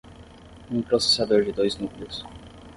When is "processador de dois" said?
0.81-1.77